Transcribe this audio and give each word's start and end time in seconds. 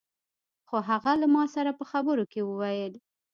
خو 0.67 0.77
هغه 0.89 1.11
له 1.21 1.27
ما 1.35 1.43
سره 1.55 1.71
په 1.79 1.83
خبرو 1.91 2.23
کې 2.31 2.41
وويل. 2.43 2.93